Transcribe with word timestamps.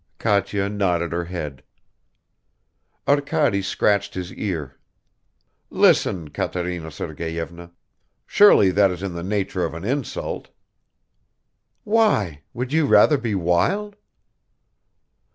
Katya 0.17 0.67
nodded 0.67 1.11
her 1.11 1.25
head. 1.25 1.61
Arkady 3.07 3.61
scratched 3.61 4.15
his 4.15 4.33
ear. 4.33 4.75
"Listen, 5.69 6.31
Katerina 6.31 6.89
Sergeyevna, 6.89 7.69
surely 8.25 8.71
that 8.71 8.89
is 8.89 9.03
in 9.03 9.13
the 9.13 9.21
nature 9.21 9.63
of 9.63 9.75
an 9.75 9.83
insult." 9.83 10.49
"Why, 11.83 12.41
would 12.51 12.73
you 12.73 12.87
rather 12.87 13.19
be 13.19 13.35
wild?" 13.35 13.95